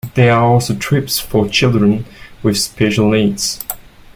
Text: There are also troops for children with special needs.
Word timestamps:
There 0.15 0.33
are 0.33 0.41
also 0.43 0.73
troops 0.73 1.19
for 1.19 1.47
children 1.47 2.05
with 2.41 2.57
special 2.57 3.11
needs. 3.11 3.59